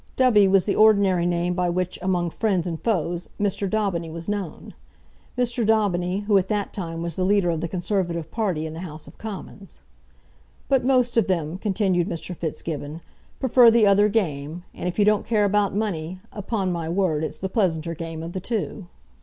Dubby 0.17 0.47
was 0.47 0.65
the 0.65 0.75
ordinary 0.75 1.27
name 1.27 1.53
by 1.53 1.69
which, 1.69 1.99
among 2.01 2.31
friends 2.31 2.65
and 2.65 2.83
foes, 2.83 3.29
Mr. 3.39 3.69
Daubeny 3.69 4.09
was 4.09 4.27
known: 4.27 4.73
Mr. 5.37 5.63
Daubeny, 5.63 6.21
who 6.21 6.39
at 6.39 6.47
that 6.47 6.73
time 6.73 7.03
was 7.03 7.15
the 7.15 7.23
leader 7.23 7.51
of 7.51 7.61
the 7.61 7.67
Conservative 7.67 8.31
party 8.31 8.65
in 8.65 8.73
the 8.73 8.79
House 8.79 9.07
of 9.07 9.19
Commons. 9.19 9.83
"But 10.67 10.83
most 10.83 11.17
of 11.17 11.27
them," 11.27 11.59
continued 11.59 12.07
Mr. 12.07 12.35
Fitzgibbon, 12.35 13.01
"prefer 13.39 13.69
the 13.69 13.85
other 13.85 14.09
game, 14.09 14.63
and 14.73 14.87
if 14.87 14.97
you 14.97 15.05
don't 15.05 15.23
care 15.23 15.45
about 15.45 15.75
money, 15.75 16.19
upon 16.33 16.71
my 16.71 16.89
word 16.89 17.23
it's 17.23 17.37
the 17.37 17.47
pleasanter 17.47 17.93
game 17.93 18.23
of 18.23 18.33
the 18.33 18.39
two." 18.39 18.87